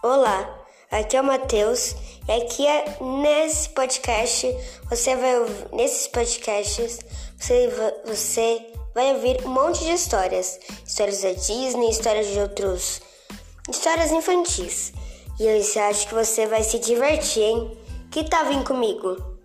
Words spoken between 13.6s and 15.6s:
histórias infantis. E